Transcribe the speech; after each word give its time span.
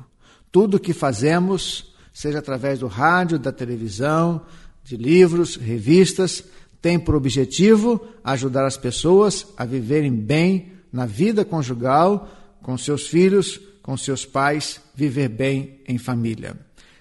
Tudo 0.52 0.76
o 0.76 0.80
que 0.80 0.92
fazemos, 0.92 1.92
seja 2.12 2.38
através 2.38 2.78
do 2.78 2.86
rádio, 2.86 3.36
da 3.36 3.50
televisão, 3.50 4.42
de 4.84 4.96
livros, 4.96 5.56
revistas, 5.56 6.44
tem 6.80 7.00
por 7.00 7.16
objetivo 7.16 8.00
ajudar 8.22 8.64
as 8.64 8.76
pessoas 8.76 9.44
a 9.56 9.64
viverem 9.64 10.12
bem 10.12 10.70
na 10.92 11.04
vida 11.04 11.44
conjugal, 11.44 12.28
com 12.62 12.78
seus 12.78 13.08
filhos, 13.08 13.60
com 13.82 13.96
seus 13.96 14.24
pais, 14.24 14.80
viver 14.94 15.30
bem 15.30 15.80
em 15.88 15.98
família. 15.98 16.56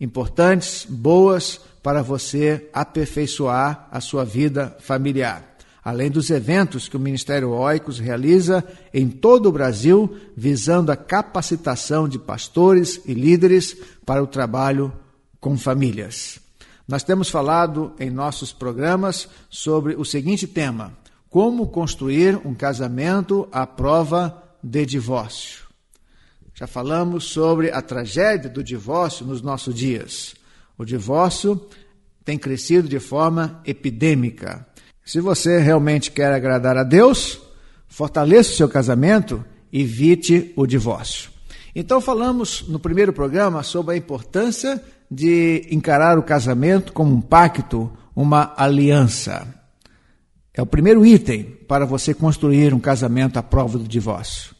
importantes, 0.00 0.86
boas 0.88 1.60
para 1.82 2.02
você 2.02 2.70
aperfeiçoar 2.72 3.88
a 3.90 4.00
sua 4.00 4.24
vida 4.24 4.76
familiar. 4.80 5.44
Além 5.84 6.10
dos 6.10 6.30
eventos 6.30 6.88
que 6.88 6.96
o 6.96 7.00
Ministério 7.00 7.50
Oicos 7.50 7.98
realiza 7.98 8.64
em 8.92 9.08
todo 9.08 9.46
o 9.46 9.52
Brasil, 9.52 10.14
visando 10.36 10.92
a 10.92 10.96
capacitação 10.96 12.08
de 12.08 12.18
pastores 12.18 13.00
e 13.06 13.14
líderes 13.14 13.76
para 14.04 14.22
o 14.22 14.26
trabalho 14.26 14.92
com 15.40 15.56
famílias. 15.56 16.40
Nós 16.86 17.02
temos 17.02 17.28
falado 17.28 17.92
em 18.00 18.10
nossos 18.10 18.52
programas 18.52 19.28
sobre 19.50 19.94
o 19.94 20.04
seguinte 20.04 20.46
tema: 20.46 20.92
como 21.28 21.68
construir 21.68 22.40
um 22.46 22.54
casamento 22.54 23.48
à 23.52 23.66
prova 23.66 24.42
de 24.62 24.86
divórcio. 24.86 25.68
Já 26.54 26.66
falamos 26.66 27.24
sobre 27.24 27.70
a 27.70 27.80
tragédia 27.80 28.50
do 28.50 28.64
divórcio 28.64 29.24
nos 29.24 29.40
nossos 29.40 29.74
dias. 29.74 30.34
O 30.76 30.84
divórcio 30.84 31.68
tem 32.24 32.36
crescido 32.36 32.88
de 32.88 32.98
forma 32.98 33.62
epidêmica. 33.64 34.66
Se 35.04 35.20
você 35.20 35.58
realmente 35.60 36.10
quer 36.10 36.32
agradar 36.32 36.76
a 36.76 36.82
Deus, 36.82 37.40
fortaleça 37.86 38.50
o 38.50 38.56
seu 38.56 38.68
casamento, 38.68 39.44
evite 39.72 40.52
o 40.56 40.66
divórcio. 40.66 41.30
Então, 41.74 42.00
falamos 42.00 42.64
no 42.68 42.78
primeiro 42.78 43.12
programa 43.12 43.62
sobre 43.62 43.94
a 43.94 43.96
importância 43.96 44.82
de 45.10 45.66
encarar 45.70 46.18
o 46.18 46.22
casamento 46.22 46.92
como 46.92 47.14
um 47.14 47.20
pacto, 47.20 47.90
uma 48.14 48.52
aliança. 48.56 49.46
É 50.52 50.60
o 50.60 50.66
primeiro 50.66 51.06
item 51.06 51.44
para 51.68 51.86
você 51.86 52.12
construir 52.12 52.74
um 52.74 52.80
casamento 52.80 53.38
à 53.38 53.42
prova 53.42 53.78
do 53.78 53.86
divórcio. 53.86 54.54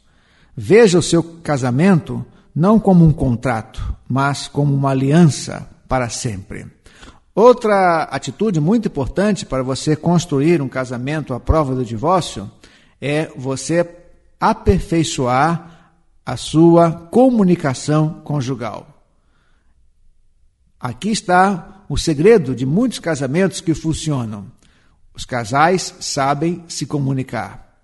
Veja 0.56 0.98
o 0.98 1.02
seu 1.02 1.22
casamento 1.22 2.24
não 2.54 2.80
como 2.80 3.04
um 3.04 3.12
contrato, 3.12 3.94
mas 4.08 4.48
como 4.48 4.74
uma 4.74 4.90
aliança 4.90 5.68
para 5.88 6.08
sempre. 6.08 6.66
Outra 7.34 8.02
atitude 8.04 8.60
muito 8.60 8.88
importante 8.88 9.46
para 9.46 9.62
você 9.62 9.94
construir 9.94 10.60
um 10.60 10.68
casamento 10.68 11.32
à 11.32 11.38
prova 11.38 11.74
do 11.74 11.84
divórcio 11.84 12.50
é 13.00 13.30
você 13.36 13.88
aperfeiçoar 14.40 15.94
a 16.26 16.36
sua 16.36 16.90
comunicação 16.90 18.20
conjugal. 18.24 18.97
Aqui 20.80 21.10
está 21.10 21.84
o 21.88 21.96
segredo 21.96 22.54
de 22.54 22.64
muitos 22.64 22.98
casamentos 22.98 23.60
que 23.60 23.74
funcionam. 23.74 24.46
Os 25.14 25.24
casais 25.24 25.94
sabem 25.98 26.62
se 26.68 26.86
comunicar. 26.86 27.80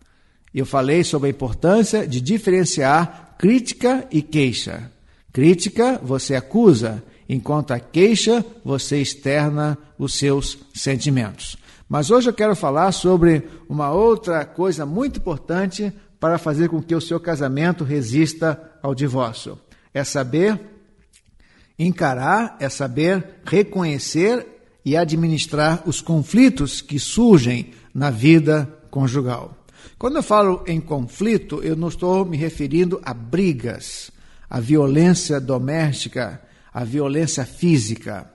Eu 0.55 0.65
falei 0.65 1.03
sobre 1.03 1.29
a 1.29 1.31
importância 1.31 2.07
de 2.07 2.21
diferenciar 2.21 3.35
crítica 3.37 4.07
e 4.13 4.23
queixa. 4.23 4.93
Crítica 5.33 6.01
você 6.01 6.37
acusa, 6.37 7.03
enquanto 7.29 7.73
a 7.73 7.81
queixa 7.81 8.45
você 8.65 9.01
externa 9.01 9.77
os 9.99 10.15
seus 10.15 10.59
sentimentos. 10.73 11.57
Mas 11.89 12.11
hoje 12.11 12.31
eu 12.31 12.35
quero 12.35 12.55
falar 12.55 12.93
sobre 12.93 13.43
uma 13.69 13.91
outra 13.91 14.45
coisa 14.45 14.87
muito 14.87 15.19
importante 15.19 15.93
para 16.21 16.39
fazer 16.39 16.69
com 16.69 16.81
que 16.81 16.95
o 16.95 17.01
seu 17.01 17.19
casamento 17.19 17.83
resista 17.83 18.61
ao 18.81 18.95
divórcio. 18.95 19.59
É 19.93 20.05
saber 20.05 20.74
Encarar 21.79 22.57
é 22.61 22.69
saber 22.69 23.41
reconhecer 23.45 24.47
e 24.85 24.97
administrar 24.97 25.83
os 25.87 26.01
conflitos 26.01 26.81
que 26.81 26.99
surgem 26.99 27.73
na 27.93 28.11
vida 28.11 28.69
conjugal. 28.91 29.57
Quando 29.99 30.17
eu 30.17 30.23
falo 30.23 30.63
em 30.67 30.81
conflito, 30.81 31.63
eu 31.63 31.75
não 31.75 31.89
estou 31.89 32.25
me 32.25 32.37
referindo 32.37 33.01
a 33.05 33.15
brigas. 33.15 34.13
a 34.49 34.61
violência 34.61 35.41
doméstica, 35.41 36.41
a 36.73 36.85
violência 36.85 37.45
física. 37.45 38.31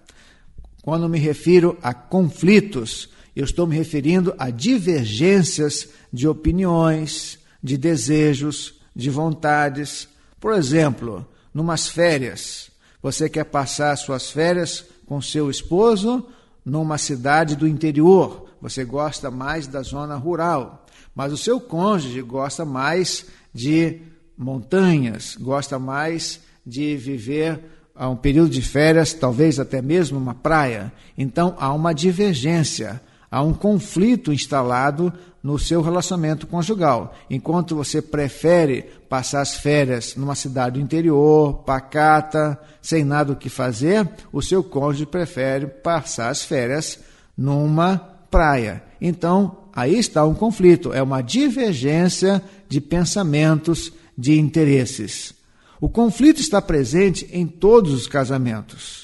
Quando 0.81 1.07
me 1.07 1.18
refiro 1.18 1.77
a 1.81 1.94
conflitos, 1.94 3.09
eu 3.33 3.45
estou 3.45 3.65
me 3.65 3.75
referindo 3.75 4.36
a 4.38 4.50
divergências 4.50 5.88
de 6.12 6.27
opiniões, 6.27 7.39
de 7.63 7.77
desejos, 7.77 8.74
de 8.94 9.09
vontades. 9.09 10.09
Por 10.41 10.53
exemplo, 10.53 11.25
numas 11.53 11.88
férias, 11.88 12.69
você 13.01 13.30
quer 13.30 13.46
passar 13.46 13.96
suas 13.98 14.30
férias 14.30 14.86
com 15.06 15.22
seu 15.22 15.50
esposo 15.50 16.25
numa 16.63 16.98
cidade 16.98 17.56
do 17.56 17.68
interior, 17.68 18.50
você 18.62 18.84
gosta 18.84 19.31
mais 19.31 19.68
da 19.68 19.81
zona 19.81 20.16
rural, 20.16 20.86
mas 21.16 21.31
o 21.31 21.38
seu 21.38 21.60
cônjuge 21.60 22.22
gosta 22.22 22.66
mais 22.66 23.25
de 23.54 24.01
montanhas, 24.38 25.36
gosta 25.40 25.80
mais 25.80 26.42
de 26.66 26.96
viver 26.96 27.60
a 27.96 28.07
um 28.07 28.16
período 28.16 28.51
de 28.51 28.62
férias, 28.62 29.13
talvez 29.13 29.60
até 29.60 29.81
mesmo 29.81 30.18
uma 30.18 30.34
praia. 30.34 30.92
Então 31.18 31.56
há 31.57 31.74
uma 31.74 31.94
divergência, 31.94 33.01
há 33.30 33.42
um 33.42 33.54
conflito 33.54 34.31
instalado 34.31 35.12
no 35.41 35.57
seu 35.57 35.81
relacionamento 35.81 36.47
conjugal. 36.47 37.15
Enquanto 37.30 37.75
você 37.75 38.01
prefere 38.01 38.83
passar 39.07 39.41
as 39.41 39.56
férias 39.56 40.15
numa 40.15 40.36
cidade 40.36 40.80
do 40.80 40.83
interior, 40.83 41.63
pacata, 41.63 42.59
sem 42.81 43.03
nada 43.03 43.33
o 43.33 43.36
que 43.36 43.50
fazer, 43.50 44.07
o 44.31 44.41
seu 44.41 44.63
cônjuge 44.63 45.06
prefere 45.06 45.68
passar 45.68 46.30
as 46.30 46.44
férias 46.44 47.00
numa 47.38 47.97
praia. 48.30 48.83
Então, 49.00 49.57
aí 49.74 49.97
está 49.97 50.25
um 50.25 50.36
conflito, 50.36 50.94
é 50.94 51.01
uma 51.01 51.21
divergência 51.21 52.44
de 52.68 52.81
pensamentos, 52.81 53.91
de 54.18 54.38
interesses. 54.38 55.33
O 55.80 55.88
conflito 55.88 56.41
está 56.41 56.62
presente 56.62 57.27
em 57.31 57.47
todos 57.47 57.94
os 57.94 58.06
casamentos. 58.06 58.99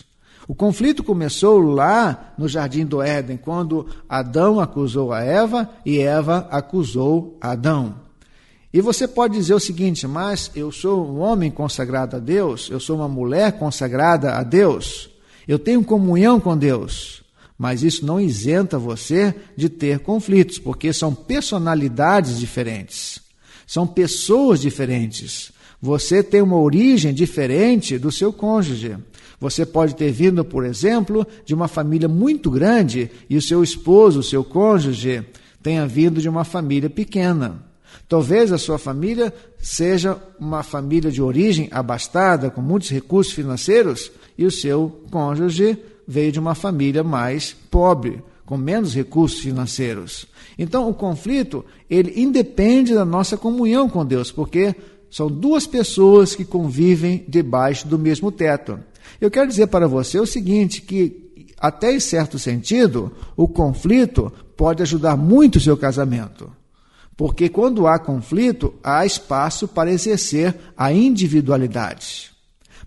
O 0.48 0.54
conflito 0.54 1.04
começou 1.04 1.60
lá 1.60 2.34
no 2.38 2.48
jardim 2.48 2.86
do 2.86 3.02
Éden, 3.02 3.38
quando 3.38 3.88
Adão 4.08 4.60
acusou 4.60 5.12
a 5.12 5.22
Eva 5.22 5.70
e 5.86 6.00
Eva 6.00 6.48
acusou 6.52 7.38
Adão. 7.42 7.96
E 8.72 8.80
você 8.82 9.08
pode 9.08 9.34
dizer 9.36 9.56
o 9.56 9.60
seguinte: 9.60 10.06
mas 10.06 10.52
eu 10.56 10.72
sou 10.72 11.08
um 11.08 11.20
homem 11.20 11.50
consagrado 11.50 12.18
a 12.18 12.20
Deus, 12.20 12.70
eu 12.70 12.80
sou 12.80 12.98
uma 12.98 13.08
mulher 13.08 13.54
consagrada 13.54 14.34
a 14.34 14.44
Deus, 14.44 15.10
eu 15.48 15.58
tenho 15.58 15.84
comunhão 15.84 16.40
com 16.40 16.58
Deus. 16.58 17.24
Mas 17.58 17.84
isso 17.84 18.06
não 18.06 18.20
isenta 18.20 18.78
você 18.78 19.34
de 19.56 19.70
ter 19.70 20.00
conflitos, 20.00 20.60
porque 20.60 20.92
são 20.92 21.16
personalidades 21.16 22.38
diferentes, 22.38 23.22
são 23.66 23.88
pessoas 23.88 24.60
diferentes. 24.60 25.54
Você 25.82 26.22
tem 26.22 26.42
uma 26.42 26.58
origem 26.58 27.14
diferente 27.14 27.98
do 27.98 28.12
seu 28.12 28.34
cônjuge. 28.34 28.98
Você 29.40 29.66
pode 29.66 29.96
ter 29.96 30.12
vindo, 30.12 30.44
por 30.44 30.66
exemplo, 30.66 31.26
de 31.46 31.54
uma 31.54 31.68
família 31.68 32.08
muito 32.08 32.50
grande 32.50 33.12
e 33.30 33.38
o 33.38 33.42
seu 33.42 33.64
esposo, 33.64 34.20
o 34.20 34.24
seu 34.24 34.44
cônjuge, 34.44 35.24
tenha 35.62 35.86
vindo 35.86 36.22
de 36.22 36.30
uma 36.30 36.44
família 36.44 36.90
pequena. 36.90 37.64
Talvez 38.08 38.52
a 38.52 38.58
sua 38.58 38.78
família 38.78 39.34
seja 39.58 40.18
uma 40.40 40.62
família 40.64 41.12
de 41.12 41.22
origem 41.22 41.68
abastada, 41.72 42.50
com 42.50 42.62
muitos 42.62 42.90
recursos 42.90 43.34
financeiros, 43.34 44.12
e 44.38 44.46
o 44.46 44.52
seu 44.52 45.02
cônjuge 45.10 45.78
veio 46.08 46.32
de 46.32 46.40
uma 46.40 46.54
família 46.54 47.04
mais 47.04 47.56
pobre, 47.72 48.22
com 48.46 48.58
menos 48.58 48.94
recursos 48.94 49.40
financeiros. 49.40 50.28
Então, 50.58 50.88
o 50.88 50.94
conflito, 50.94 51.66
ele 51.90 52.22
independe 52.22 52.94
da 52.94 53.04
nossa 53.04 53.36
comunhão 53.36 53.90
com 53.90 54.06
Deus, 54.06 54.32
porque 54.32 54.76
são 55.10 55.28
duas 55.28 55.66
pessoas 55.66 56.36
que 56.36 56.46
convivem 56.46 57.26
debaixo 57.28 57.88
do 57.88 57.98
mesmo 57.98 58.32
teto. 58.32 58.80
Eu 59.20 59.32
quero 59.32 59.48
dizer 59.48 59.68
para 59.68 59.88
você 59.88 60.20
o 60.20 60.26
seguinte, 60.26 60.82
que 60.82 61.26
até 61.58 61.94
em 61.94 62.00
certo 62.00 62.38
sentido, 62.38 63.12
o 63.36 63.48
conflito 63.48 64.32
pode 64.58 64.82
ajudar 64.84 65.16
muito 65.16 65.58
o 65.58 65.62
seu 65.62 65.78
casamento. 65.78 66.52
Porque 67.18 67.48
quando 67.48 67.88
há 67.88 67.98
conflito, 67.98 68.74
há 68.84 69.06
espaço 69.06 69.68
para 69.68 69.92
exercer 69.92 70.56
a 70.76 70.92
individualidade. 70.92 72.32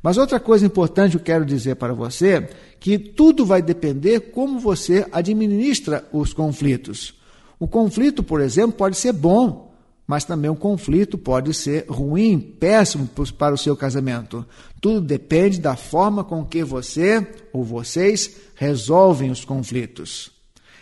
Mas 0.02 0.16
outra 0.16 0.38
coisa 0.38 0.66
importante 0.66 1.14
eu 1.14 1.20
quero 1.20 1.44
dizer 1.44 1.76
para 1.76 1.94
você, 1.94 2.48
que 2.78 2.98
tudo 2.98 3.44
vai 3.44 3.60
depender 3.60 4.20
como 4.32 4.60
você 4.60 5.06
administra 5.10 6.06
os 6.12 6.32
conflitos. 6.32 7.14
O 7.58 7.66
conflito, 7.66 8.22
por 8.22 8.40
exemplo, 8.40 8.72
pode 8.76 8.96
ser 8.96 9.12
bom 9.12 9.67
mas 10.08 10.24
também 10.24 10.50
o 10.50 10.56
conflito 10.56 11.18
pode 11.18 11.52
ser 11.52 11.84
ruim, 11.86 12.40
péssimo 12.40 13.06
para 13.36 13.54
o 13.54 13.58
seu 13.58 13.76
casamento. 13.76 14.44
Tudo 14.80 15.02
depende 15.02 15.60
da 15.60 15.76
forma 15.76 16.24
com 16.24 16.42
que 16.46 16.64
você 16.64 17.24
ou 17.52 17.62
vocês 17.62 18.34
resolvem 18.54 19.30
os 19.30 19.44
conflitos. 19.44 20.30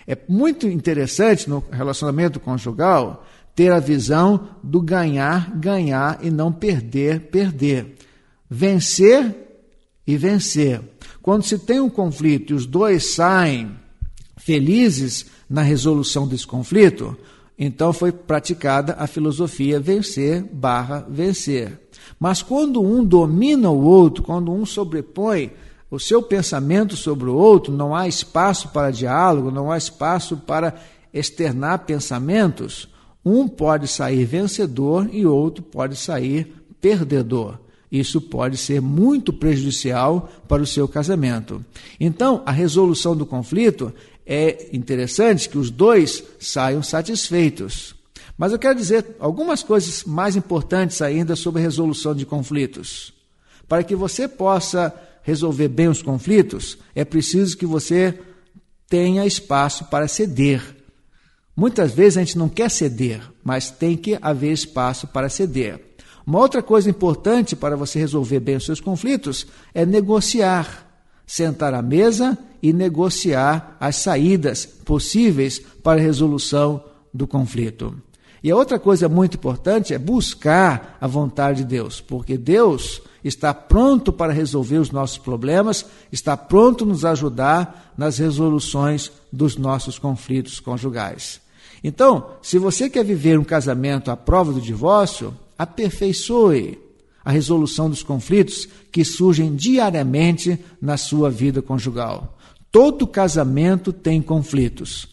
É 0.07 0.17
muito 0.29 0.69
interessante 0.69 1.51
no 1.51 1.65
relacionamento 1.73 2.39
conjugal 2.39 3.27
ter 3.53 3.73
a 3.73 3.81
visão 3.81 4.51
do 4.63 4.81
ganhar, 4.81 5.51
ganhar 5.57 6.21
e 6.23 6.31
não 6.31 6.53
perder, 6.53 7.23
perder. 7.23 7.97
Vencer 8.49 9.35
e 10.07 10.17
vencer. 10.17 10.81
Quando 11.21 11.43
se 11.43 11.59
tem 11.59 11.81
um 11.81 11.91
conflito 11.91 12.53
e 12.53 12.55
os 12.55 12.65
dois 12.65 13.15
saem 13.15 13.75
felizes 14.37 15.27
na 15.51 15.63
resolução 15.63 16.29
desse 16.29 16.47
conflito, 16.47 17.19
então 17.59 17.93
foi 17.93 18.13
praticada 18.13 18.95
a 18.99 19.07
filosofia 19.07 19.81
vencer 19.81 20.43
barra 20.43 21.07
vencer. 21.09 21.81
Mas 22.21 22.43
quando 22.43 22.83
um 22.83 23.05
domina 23.05 23.71
o 23.71 23.83
outro, 23.83 24.23
quando 24.23 24.53
um 24.53 24.67
sobrepõe 24.67 25.53
o 25.91 25.99
seu 25.99 26.23
pensamento 26.23 26.97
sobre 26.97 27.31
o 27.31 27.35
outro, 27.35 27.73
não 27.73 27.95
há 27.95 28.07
espaço 28.07 28.69
para 28.69 28.91
diálogo, 28.91 29.51
não 29.51 29.71
há 29.71 29.79
espaço 29.79 30.37
para 30.37 30.75
externar 31.13 31.81
pensamentos, 31.81 32.89
um 33.25 33.49
pode 33.49 33.89
sair 33.89 34.25
vencedor 34.25 35.09
e 35.13 35.25
outro 35.25 35.63
pode 35.63 35.97
sair 35.97 36.53
perdedor. 36.81 37.59
Isso 37.91 38.21
pode 38.21 38.57
ser 38.57 38.81
muito 38.81 39.33
prejudicial 39.33 40.29
para 40.49 40.63
o 40.63 40.67
seu 40.67 40.87
casamento. 40.89 41.65
Então, 41.99 42.43
a 42.45 42.51
resolução 42.51 43.17
do 43.17 43.25
conflito 43.25 43.93
é 44.27 44.69
interessante 44.73 45.49
que 45.49 45.57
os 45.57 45.71
dois 45.71 46.25
saiam 46.41 46.83
satisfeitos. 46.83 47.95
Mas 48.37 48.53
eu 48.53 48.59
quero 48.59 48.75
dizer 48.75 49.17
algumas 49.21 49.63
coisas 49.63 50.05
mais 50.05 50.37
importantes 50.37 51.01
ainda 51.01 51.37
sobre 51.37 51.61
a 51.61 51.65
resolução 51.65 52.15
de 52.15 52.27
conflitos. 52.27 53.15
Para 53.69 53.85
que 53.85 53.95
você 53.95 54.29
possa 54.29 54.93
resolver 55.23 55.69
bem 55.69 55.89
os 55.89 56.03
conflitos, 56.03 56.77
é 56.95 57.05
preciso 57.05 57.57
que 57.57 57.67
você 57.67 58.19
tenha 58.89 59.27
espaço 59.27 59.87
para 59.87 60.07
ceder. 60.07 60.63
Muitas 61.57 61.93
vezes 61.93 62.19
a 62.19 62.21
gente 62.21 62.39
não 62.39 62.49
quer 62.49 62.71
ceder, 62.71 63.23
mas 63.43 63.71
tem 63.71 63.97
que 63.97 64.19
haver 64.21 64.53
espaço 64.53 65.07
para 65.07 65.29
ceder. 65.29 65.81
Uma 66.27 66.41
outra 66.41 66.63
coisa 66.63 66.91
importante 66.91 67.57
para 67.57 67.77
você 67.77 67.99
resolver 67.99 68.41
bem 68.41 68.57
os 68.57 68.65
seus 68.65 68.81
conflitos 68.81 69.47
é 69.73 69.87
negociar 69.87 70.86
sentar 71.27 71.75
à 71.75 71.83
mesa 71.83 72.39
e 72.63 72.73
negociar 72.73 73.77
as 73.81 73.97
saídas 73.97 74.65
possíveis 74.65 75.59
para 75.59 76.01
a 76.01 76.05
resolução 76.05 76.83
do 77.13 77.27
conflito. 77.27 77.95
E 78.43 78.51
a 78.51 78.57
outra 78.57 78.79
coisa 78.79 79.09
muito 79.09 79.37
importante 79.37 79.93
é 79.93 79.99
buscar 79.99 80.97
a 81.01 81.07
vontade 81.07 81.59
de 81.59 81.65
Deus, 81.65 82.01
porque 82.01 82.39
Deus 82.39 83.03
está 83.25 83.53
pronto 83.53 84.13
para 84.13 84.33
resolver 84.33 84.79
os 84.79 84.93
nossos 84.93 85.19
problemas, 85.19 85.85
está 86.13 86.37
pronto 86.37 86.87
nos 86.87 87.05
ajudar 87.05 87.93
nas 87.99 88.19
resoluções 88.19 89.11
dos 89.33 89.57
nossos 89.57 89.99
conflitos 89.99 90.61
conjugais. 90.61 91.41
Então, 91.83 92.31
se 92.41 92.59
você 92.59 92.89
quer 92.89 93.05
viver 93.05 93.39
um 93.39 93.45
casamento 93.45 94.11
à 94.11 94.17
prova 94.17 94.53
do 94.53 94.61
divórcio, 94.61 95.35
aperfeiçoe 95.59 96.86
a 97.27 97.33
resolução 97.33 97.91
dos 97.91 98.05
conflitos 98.05 98.69
que 98.93 99.05
surgem 99.05 99.57
diariamente 99.57 100.57
na 100.81 100.97
sua 100.97 101.29
vida 101.29 101.61
conjugal. 101.61 102.39
Todo 102.71 103.05
casamento 103.05 103.93
tem 103.93 104.23
conflitos. 104.23 105.09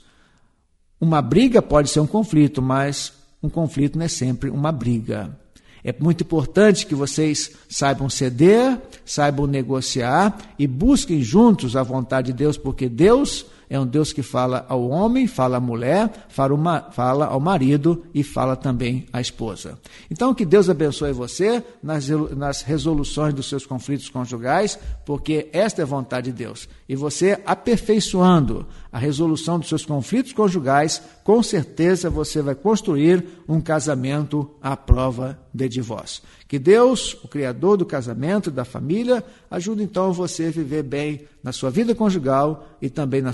Uma 1.01 1.23
briga 1.23 1.59
pode 1.59 1.89
ser 1.89 2.01
um 2.01 2.05
conflito, 2.05 2.61
mas 2.61 3.13
um 3.41 3.49
conflito 3.49 3.97
não 3.97 4.05
é 4.05 4.07
sempre 4.07 4.51
uma 4.51 4.71
briga. 4.71 5.35
É 5.83 5.91
muito 5.99 6.23
importante 6.23 6.85
que 6.85 6.93
vocês 6.93 7.49
saibam 7.67 8.07
ceder, 8.07 8.79
saibam 9.03 9.47
negociar 9.47 10.37
e 10.59 10.67
busquem 10.67 11.23
juntos 11.23 11.75
a 11.75 11.81
vontade 11.81 12.27
de 12.27 12.37
Deus, 12.37 12.59
porque 12.59 12.87
Deus 12.87 13.43
é 13.69 13.79
um 13.79 13.85
Deus 13.85 14.13
que 14.13 14.21
fala 14.21 14.65
ao 14.69 14.89
homem, 14.89 15.27
fala 15.27 15.57
à 15.57 15.59
mulher, 15.59 16.27
fala 16.29 17.25
ao 17.25 17.39
marido 17.39 18.03
e 18.13 18.23
fala 18.23 18.55
também 18.55 19.05
à 19.11 19.19
esposa. 19.19 19.77
Então, 20.09 20.33
que 20.33 20.45
Deus 20.45 20.69
abençoe 20.69 21.11
você 21.11 21.63
nas, 21.81 22.07
nas 22.07 22.61
resoluções 22.61 23.33
dos 23.33 23.47
seus 23.47 23.65
conflitos 23.65 24.09
conjugais, 24.09 24.77
porque 25.05 25.49
esta 25.51 25.81
é 25.81 25.83
a 25.83 25.87
vontade 25.87 26.31
de 26.31 26.37
Deus. 26.37 26.67
E 26.87 26.95
você 26.95 27.39
aperfeiçoando 27.45 28.65
a 28.91 28.99
resolução 28.99 29.57
dos 29.57 29.69
seus 29.69 29.85
conflitos 29.85 30.33
conjugais, 30.33 31.01
com 31.23 31.41
certeza 31.41 32.09
você 32.09 32.41
vai 32.41 32.53
construir 32.53 33.25
um 33.47 33.59
casamento 33.59 34.49
à 34.61 34.77
prova 34.77 35.39
de 35.53 35.67
divórcio. 35.67 36.21
Que 36.47 36.59
Deus, 36.59 37.17
o 37.23 37.27
Criador 37.27 37.77
do 37.77 37.85
casamento, 37.85 38.51
da 38.51 38.63
família, 38.63 39.23
ajude 39.49 39.81
então 39.81 40.13
você 40.13 40.45
a 40.45 40.51
viver 40.51 40.83
bem 40.83 41.21
na 41.43 41.51
sua 41.51 41.71
vida 41.71 41.95
conjugal 41.95 42.67
e 42.81 42.89
também 42.89 43.21
na 43.21 43.33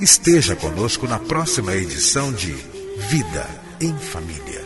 Esteja 0.00 0.54
conosco 0.54 1.08
na 1.08 1.18
próxima 1.18 1.74
edição 1.74 2.30
de 2.30 2.52
Vida 3.08 3.48
em 3.80 3.96
Família. 3.96 4.65